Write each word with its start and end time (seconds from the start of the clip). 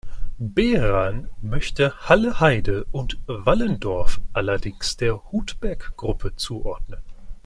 Beran 0.39 1.29
möchte 1.43 1.95
Halle-Heide 2.09 2.85
und 2.91 3.19
Wallendorf 3.27 4.19
allerdings 4.33 4.97
der 4.97 5.25
Hutberg-Gruppe 5.31 6.35
zuordnen. 6.35 7.01